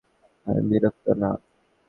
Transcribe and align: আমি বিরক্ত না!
আমি 0.47 0.61
বিরক্ত 0.69 1.05
না! 1.21 1.31